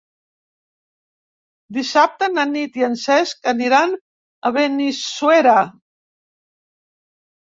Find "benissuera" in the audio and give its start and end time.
4.59-5.55